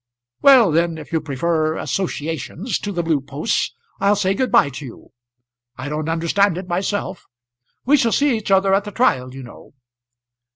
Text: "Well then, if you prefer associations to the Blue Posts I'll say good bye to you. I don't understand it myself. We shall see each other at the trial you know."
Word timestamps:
"Well 0.41 0.71
then, 0.71 0.97
if 0.97 1.11
you 1.11 1.21
prefer 1.21 1.77
associations 1.77 2.79
to 2.79 2.91
the 2.91 3.03
Blue 3.03 3.21
Posts 3.21 3.75
I'll 3.99 4.15
say 4.15 4.33
good 4.33 4.51
bye 4.51 4.69
to 4.71 4.83
you. 4.83 5.11
I 5.77 5.89
don't 5.89 6.09
understand 6.09 6.57
it 6.57 6.67
myself. 6.67 7.27
We 7.85 7.97
shall 7.97 8.11
see 8.11 8.35
each 8.35 8.49
other 8.49 8.73
at 8.73 8.83
the 8.85 8.91
trial 8.91 9.31
you 9.35 9.43
know." 9.43 9.73